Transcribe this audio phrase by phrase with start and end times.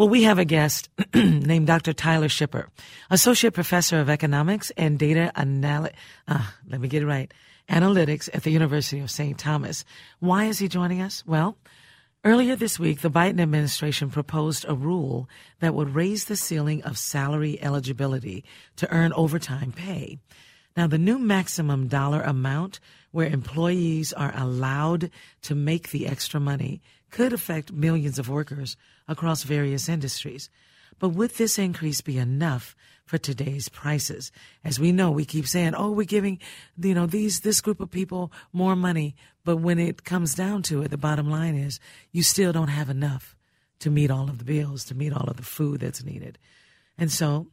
[0.00, 1.92] Well, we have a guest named Dr.
[1.92, 2.68] Tyler Schipper,
[3.10, 5.92] Associate Professor of Economics and Data Analytics.
[6.26, 7.30] Uh, let me get it right.
[7.68, 9.38] Analytics at the University of St.
[9.38, 9.84] Thomas.
[10.18, 11.22] Why is he joining us?
[11.26, 11.58] Well,
[12.24, 15.28] earlier this week, the Biden administration proposed a rule
[15.58, 18.42] that would raise the ceiling of salary eligibility
[18.76, 20.18] to earn overtime pay.
[20.76, 22.80] Now, the new maximum dollar amount
[23.10, 25.10] where employees are allowed
[25.42, 26.80] to make the extra money
[27.10, 28.76] could affect millions of workers
[29.08, 30.48] across various industries.
[31.00, 34.30] But would this increase be enough for today's prices?
[34.62, 36.38] As we know, we keep saying, "Oh, we're giving,
[36.80, 40.82] you know, these this group of people more money," but when it comes down to
[40.82, 41.80] it, the bottom line is
[42.12, 43.34] you still don't have enough
[43.80, 46.38] to meet all of the bills, to meet all of the food that's needed.
[46.96, 47.48] And so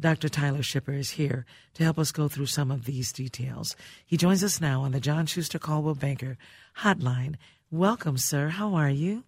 [0.00, 0.28] Dr.
[0.28, 3.76] Tyler Schipper is here to help us go through some of these details.
[4.04, 6.36] He joins us now on the John Schuster Coldwell Banker
[6.78, 7.36] Hotline
[7.72, 8.48] Welcome, sir.
[8.48, 9.24] How are you?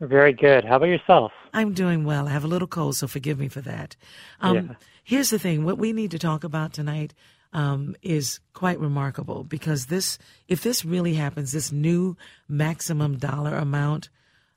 [0.00, 0.64] Very good.
[0.64, 1.32] How about yourself?
[1.52, 2.26] I'm doing well.
[2.26, 3.94] I have a little cold, so forgive me for that.
[4.40, 4.74] Um, yeah.
[5.04, 7.12] Here's the thing what we need to talk about tonight
[7.52, 12.16] um, is quite remarkable because this, if this really happens, this new
[12.48, 14.08] maximum dollar amount,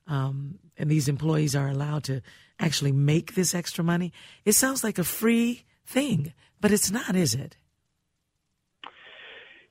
[0.06, 2.22] um, and these employees are allowed to
[2.58, 4.12] actually make this extra money,
[4.44, 7.56] it sounds like a free thing, but it's not, is it?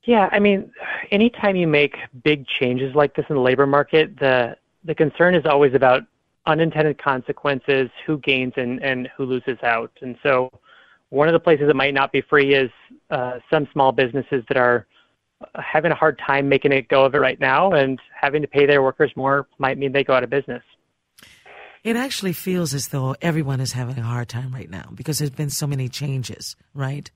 [0.05, 0.71] Yeah, I mean,
[1.11, 5.47] anytime you make big changes like this in the labor market, the the concern is
[5.47, 6.03] always about
[6.45, 9.91] unintended consequences, who gains and, and who loses out.
[10.01, 10.51] And so,
[11.09, 12.69] one of the places that might not be free is
[13.09, 14.85] uh, some small businesses that are
[15.55, 18.67] having a hard time making it go of it right now, and having to pay
[18.67, 20.63] their workers more might mean they go out of business.
[21.85, 25.29] It actually feels as though everyone is having a hard time right now because there's
[25.29, 27.11] been so many changes, right?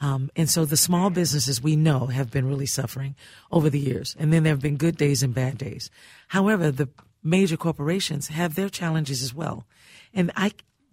[0.00, 3.14] Um, and so the small businesses we know have been really suffering
[3.52, 4.16] over the years.
[4.18, 5.90] And then there have been good days and bad days.
[6.28, 6.88] However, the
[7.22, 9.66] major corporations have their challenges as well.
[10.14, 10.52] And I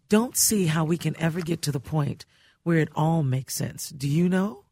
[0.10, 2.26] don't see how we can ever get to the point
[2.64, 3.88] where it all makes sense.
[3.88, 4.66] Do you know?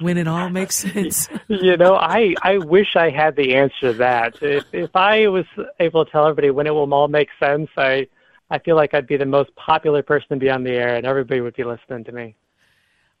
[0.00, 1.28] When it all makes sense.
[1.48, 4.42] you know, I, I wish I had the answer to that.
[4.42, 5.46] If if I was
[5.78, 8.08] able to tell everybody when it will all make sense, I
[8.50, 11.06] I feel like I'd be the most popular person to be on the air and
[11.06, 12.36] everybody would be listening to me.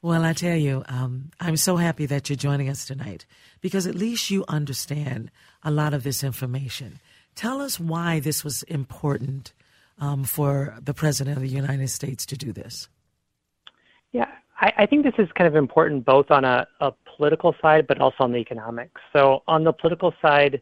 [0.02, 3.24] Well, I tell you, um, I'm so happy that you're joining us tonight
[3.62, 5.30] because at least you understand
[5.62, 7.00] a lot of this information.
[7.34, 9.54] Tell us why this was important
[9.98, 12.88] um, for the President of the United States to do this.
[14.12, 14.30] Yeah,
[14.78, 16.66] I, think this is kind of important both on a,
[17.16, 19.00] political side but also on the economics.
[19.12, 20.60] So, on the political side,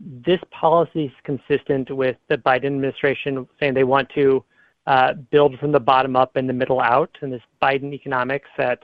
[0.00, 4.44] this policy is consistent with the Biden administration saying they want to
[4.88, 8.80] uh, build from the bottom up and the middle out, and this Biden economics that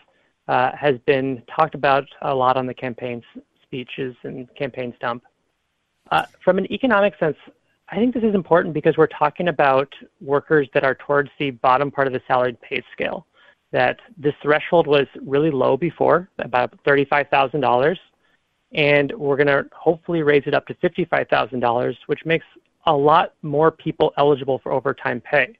[0.47, 3.22] uh, has been talked about a lot on the campaign
[3.62, 5.25] speeches and campaign stump.
[6.10, 7.37] Uh, from an economic sense,
[7.88, 11.91] I think this is important because we're talking about workers that are towards the bottom
[11.91, 13.27] part of the salaried pay scale.
[13.72, 17.97] That this threshold was really low before, about $35,000,
[18.72, 22.44] and we're going to hopefully raise it up to $55,000, which makes
[22.86, 25.56] a lot more people eligible for overtime pay.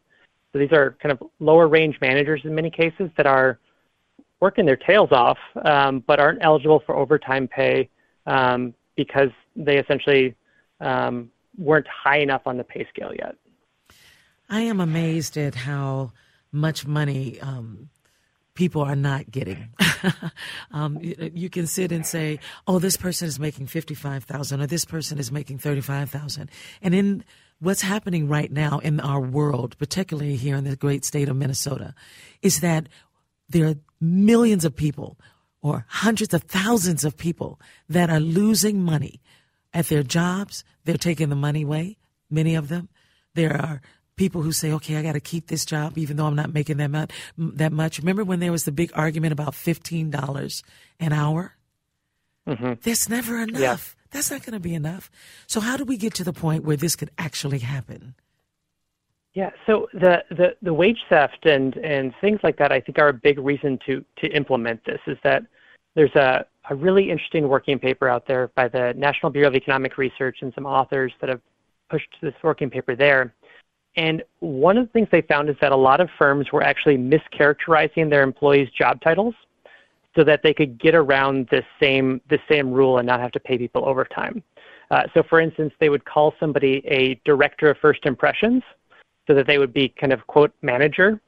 [0.53, 3.59] So these are kind of lower range managers in many cases that are
[4.41, 7.89] working their tails off, um, but aren't eligible for overtime pay
[8.27, 10.35] um, because they essentially
[10.81, 13.37] um, weren't high enough on the pay scale yet.
[14.49, 16.13] I am amazed at how
[16.51, 17.91] much money um,
[18.61, 19.71] people are not getting.
[20.71, 24.67] um, you, you, can sit and say, "Oh, this person is making fifty-five thousand, or
[24.67, 26.51] this person is making thirty-five thousand,"
[26.83, 27.25] and in
[27.59, 31.95] what's happening right now in our world, particularly here in the great state of Minnesota,
[32.43, 32.87] is that
[33.49, 35.19] there are millions of people
[35.63, 39.23] or hundreds of thousands of people that are losing money
[39.73, 40.65] at their jobs.
[40.85, 41.97] They're taking the money away,
[42.29, 42.91] many of them.
[43.35, 43.81] There are
[44.21, 46.77] people who say, okay, I got to keep this job even though I'm not making
[46.77, 47.99] that much, that much.
[47.99, 50.63] Remember when there was the big argument about $15
[51.01, 51.57] an hour?
[52.47, 52.75] Mm-hmm.
[52.83, 53.61] There's never enough.
[53.61, 53.77] Yeah.
[54.11, 55.11] That's not going to be enough.
[55.47, 58.15] So how do we get to the point where this could actually happen?
[59.33, 63.09] Yeah, so the, the, the wage theft and, and things like that, I think, are
[63.09, 65.01] a big reason to, to implement this.
[65.07, 65.45] Is that
[65.95, 69.97] there's a, a really interesting working paper out there by the National Bureau of Economic
[69.97, 71.41] Research and some authors that have
[71.89, 73.35] pushed this working paper there.
[73.97, 76.97] And one of the things they found is that a lot of firms were actually
[76.97, 79.35] mischaracterizing their employees' job titles
[80.17, 83.41] so that they could get around this same the same rule and not have to
[83.41, 84.43] pay people overtime.
[84.91, 88.63] Uh, so, for instance, they would call somebody a director of first impressions,
[89.27, 91.21] so that they would be kind of quote manager.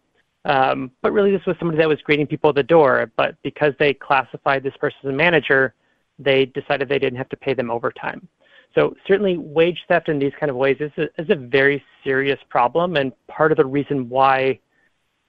[0.45, 3.11] Um, but really, this was somebody that was greeting people at the door.
[3.17, 5.75] But because they classified this person as a manager,
[6.19, 8.27] they decided they didn't have to pay them overtime.
[8.75, 12.39] So certainly wage theft in these kind of ways is a, is a very serious
[12.49, 14.59] problem and part of the reason why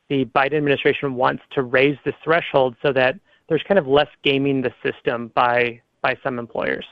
[0.10, 3.16] the Biden administration wants to raise this threshold so that
[3.50, 6.86] there's kind of less gaming the system by by some employers.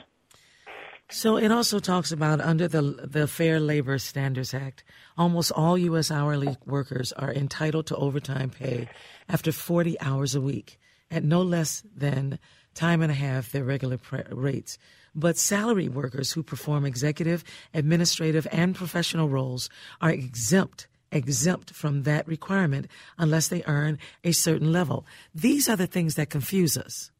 [1.09, 4.83] So it also talks about under the the Fair Labor Standards Act,
[5.18, 6.09] almost all U.S.
[6.09, 8.88] hourly workers are entitled to overtime pay
[9.27, 10.80] after 40 hours a week
[11.11, 12.39] at no less than
[12.73, 13.99] time and a half their regular
[14.31, 14.77] rates.
[15.13, 17.43] But salary workers who perform executive,
[17.73, 19.69] administrative, and professional roles
[20.01, 22.87] are exempt exempt from that requirement
[23.17, 25.05] unless they earn a certain level.
[25.35, 27.11] These are the things that confuse us.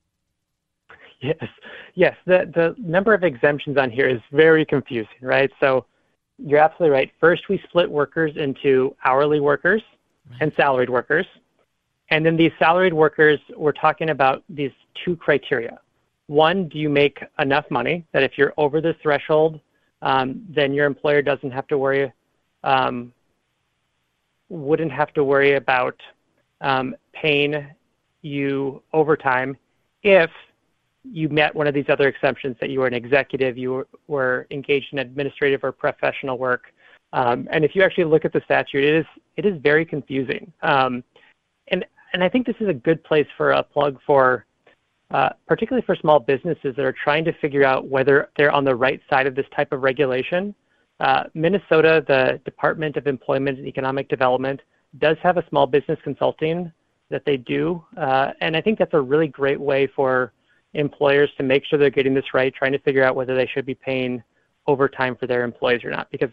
[1.22, 1.44] Yes,
[1.94, 2.16] yes.
[2.26, 5.52] The the number of exemptions on here is very confusing, right?
[5.60, 5.86] So
[6.38, 7.12] you're absolutely right.
[7.20, 9.84] First, we split workers into hourly workers
[10.30, 10.42] right.
[10.42, 11.28] and salaried workers.
[12.12, 14.72] And then these salaried workers, we're talking about these
[15.04, 15.80] two criteria.
[16.28, 19.60] One, do you make enough money that if you're over this threshold,
[20.02, 22.12] um, then your employer doesn't have to worry,
[22.64, 23.14] um,
[24.50, 25.96] wouldn't have to worry about
[26.60, 27.66] um, paying
[28.22, 29.58] you overtime
[30.04, 30.30] if
[31.04, 34.48] you met one of these other exemptions that you were an executive, you were, were
[34.52, 36.74] engaged in administrative or professional work.
[37.14, 39.06] Um, and if you actually look at the statute, it is
[39.38, 40.52] it is very confusing.
[40.62, 41.04] Um,
[42.14, 44.46] and I think this is a good place for a plug for,
[45.12, 48.76] uh, particularly for small businesses that are trying to figure out whether they're on the
[48.76, 50.54] right side of this type of regulation.
[51.00, 54.62] Uh, Minnesota, the Department of Employment and Economic Development,
[55.00, 56.72] does have a small business consulting
[57.10, 60.32] that they do, uh, and I think that's a really great way for
[60.74, 63.66] employers to make sure they're getting this right, trying to figure out whether they should
[63.66, 64.24] be paying
[64.68, 66.30] overtime for their employees or not, because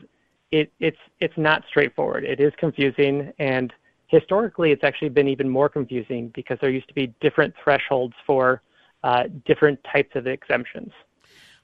[0.52, 2.24] it, it's it's not straightforward.
[2.24, 3.72] It is confusing, and
[4.08, 8.62] historically, it's actually been even more confusing because there used to be different thresholds for
[9.04, 10.92] uh, different types of exemptions.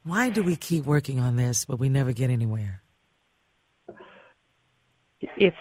[0.04, 2.82] Why do we keep working on this, but we never get anywhere?
[5.20, 5.56] It's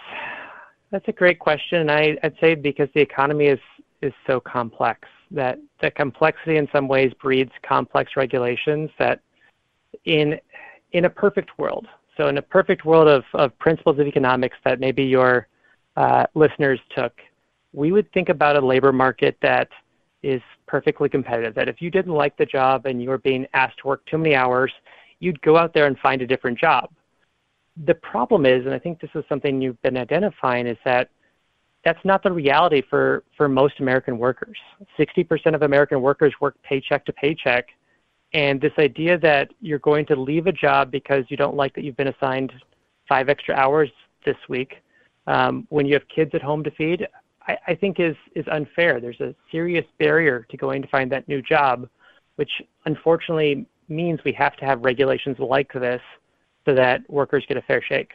[0.92, 1.90] that's a great question.
[1.90, 3.60] I, I'd say because the economy is
[4.02, 9.22] is so complex that the complexity in some ways breeds complex regulations that
[10.04, 10.40] in
[10.92, 11.88] in a perfect world.
[12.18, 15.48] So in a perfect world of, of principles of economics that maybe your
[15.96, 17.14] Uh, listeners took,
[17.72, 19.70] we would think about a labor market that
[20.24, 21.54] is perfectly competitive.
[21.54, 24.18] That if you didn't like the job and you were being asked to work too
[24.18, 24.72] many hours,
[25.20, 26.90] you'd go out there and find a different job.
[27.86, 31.10] The problem is, and I think this is something you've been identifying, is that
[31.84, 34.58] that's not the reality for, for most American workers.
[34.98, 37.68] 60% of American workers work paycheck to paycheck.
[38.34, 41.84] And this idea that you're going to leave a job because you don't like that
[41.84, 42.54] you've been assigned
[43.08, 43.90] five extra hours
[44.26, 44.83] this week
[45.28, 47.08] um, when you have kids at home to feed,
[47.48, 49.00] I, I think is is unfair.
[49.00, 51.88] There's a serious barrier to going to find that new job,
[52.36, 52.52] which
[52.86, 56.02] unfortunately means we have to have regulations like this
[56.66, 58.12] so that workers get a fair shake.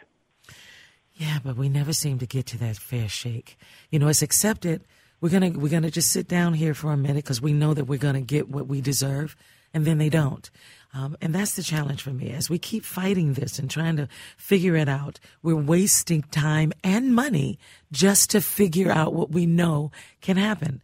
[1.14, 3.58] Yeah, but we never seem to get to that fair shake.
[3.90, 4.84] You know, it's accepted.
[5.20, 7.84] We're gonna we're gonna just sit down here for a minute because we know that
[7.84, 9.37] we're gonna get what we deserve,
[9.75, 10.49] and then they don't.
[10.94, 12.31] Um, and that's the challenge for me.
[12.31, 17.14] As we keep fighting this and trying to figure it out, we're wasting time and
[17.14, 17.58] money
[17.93, 19.90] just to figure out what we know
[20.20, 20.81] can happen.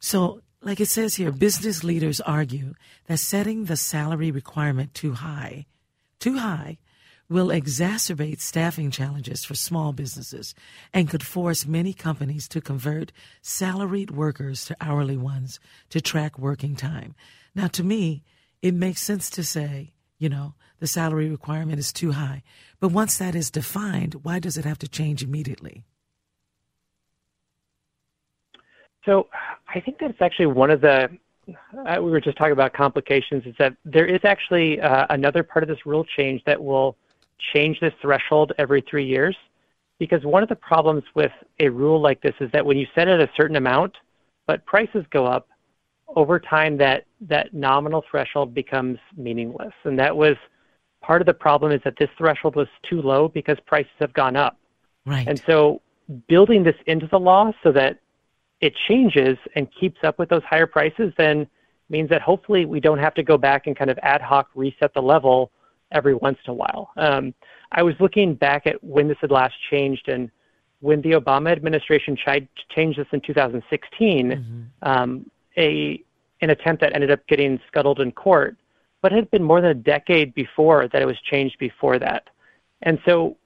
[0.00, 2.74] So, like it says here, business leaders argue
[3.06, 5.66] that setting the salary requirement too high,
[6.18, 6.78] too high,
[7.28, 10.54] will exacerbate staffing challenges for small businesses
[10.92, 15.58] and could force many companies to convert salaried workers to hourly ones
[15.90, 17.14] to track working time.
[17.54, 18.22] Now, to me,
[18.64, 22.42] it makes sense to say, you know, the salary requirement is too high.
[22.80, 25.84] But once that is defined, why does it have to change immediately?
[29.04, 29.28] So
[29.68, 31.10] I think that's actually one of the,
[31.86, 35.62] uh, we were just talking about complications, is that there is actually uh, another part
[35.62, 36.96] of this rule change that will
[37.52, 39.36] change this threshold every three years.
[39.98, 43.08] Because one of the problems with a rule like this is that when you set
[43.08, 43.92] it a certain amount,
[44.46, 45.48] but prices go up,
[46.14, 49.72] over time that that nominal threshold becomes meaningless.
[49.84, 50.36] And that was
[51.02, 54.36] part of the problem is that this threshold was too low because prices have gone
[54.36, 54.58] up.
[55.04, 55.26] Right.
[55.26, 55.82] And so
[56.28, 57.98] building this into the law so that
[58.60, 61.46] it changes and keeps up with those higher prices then
[61.90, 64.94] means that hopefully we don't have to go back and kind of ad hoc reset
[64.94, 65.50] the level
[65.92, 66.90] every once in a while.
[66.96, 67.34] Um,
[67.72, 70.30] I was looking back at when this had last changed, and
[70.80, 74.62] when the Obama administration tried to change this in 2016, mm-hmm.
[74.82, 76.02] um, a
[76.40, 78.56] an attempt that ended up getting scuttled in court,
[79.00, 82.28] but it had been more than a decade before that it was changed before that.
[82.82, 83.36] And so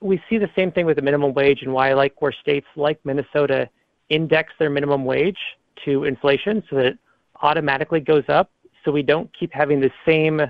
[0.00, 2.66] we see the same thing with the minimum wage and why I like where states
[2.76, 3.68] like Minnesota
[4.08, 5.38] index their minimum wage
[5.84, 6.98] to inflation so that it
[7.42, 8.50] automatically goes up
[8.84, 10.40] so we don't keep having the same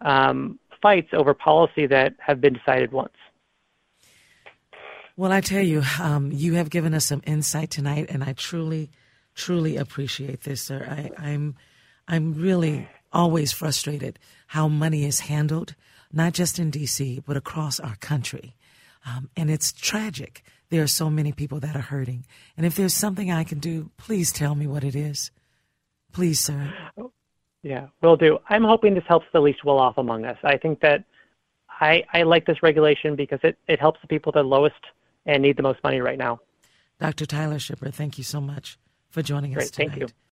[0.00, 3.14] um, fights over policy that have been decided once.
[5.16, 8.90] Well, I tell you, um, you have given us some insight tonight, and I truly,
[9.34, 10.86] truly appreciate this, sir.
[10.88, 11.56] I, I'm,
[12.08, 15.74] I'm really always frustrated how money is handled,
[16.12, 17.22] not just in D.C.
[17.26, 18.54] but across our country,
[19.06, 20.42] um, and it's tragic.
[20.70, 22.26] There are so many people that are hurting,
[22.56, 25.30] and if there's something I can do, please tell me what it is.
[26.12, 26.72] Please, sir.
[27.62, 28.38] Yeah, will do.
[28.48, 30.36] I'm hoping this helps the least well off among us.
[30.44, 31.04] I think that
[31.80, 34.76] I, I like this regulation because it, it helps the people the lowest
[35.26, 36.40] and need the most money right now.
[37.00, 37.26] Dr.
[37.26, 38.78] Tyler Schipper, thank you so much
[39.14, 39.90] for joining Great, us tonight.
[39.90, 40.24] Thank you.